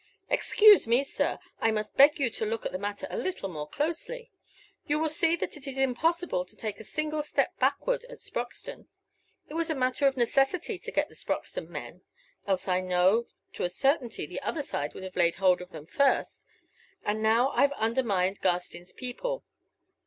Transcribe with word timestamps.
"Excuse 0.31 0.87
me, 0.87 1.03
sir; 1.03 1.37
I 1.59 1.69
must 1.69 1.95
beg 1.95 2.17
you 2.19 2.31
to 2.31 2.43
look 2.43 2.65
at 2.65 2.71
the 2.71 2.79
matter 2.79 3.05
a 3.11 3.17
little 3.17 3.47
more 3.47 3.67
closely. 3.69 4.31
You 4.87 4.97
will 4.97 5.07
see 5.07 5.35
that 5.35 5.55
it 5.55 5.67
is 5.67 5.77
impossible 5.77 6.43
to 6.43 6.55
take 6.55 6.79
a 6.79 6.83
single 6.83 7.21
step 7.21 7.55
backward 7.59 8.05
at 8.05 8.17
Sproxton. 8.17 8.87
It 9.47 9.53
was 9.53 9.69
a 9.69 9.75
matter 9.75 10.07
of 10.07 10.17
necessity 10.17 10.79
to 10.79 10.91
get 10.91 11.07
the 11.07 11.13
Sproxton 11.13 11.69
men; 11.69 12.01
else 12.47 12.67
I 12.67 12.81
know 12.81 13.27
to 13.53 13.63
a 13.63 13.69
certainty 13.69 14.25
the 14.25 14.41
other 14.41 14.63
side 14.63 14.95
would 14.95 15.03
have 15.03 15.15
laid 15.15 15.35
hold 15.35 15.61
of 15.61 15.69
them 15.69 15.85
first, 15.85 16.43
and 17.05 17.21
now 17.21 17.51
I've 17.51 17.71
undermined 17.73 18.41
Garstin's 18.41 18.93
people. 18.93 19.43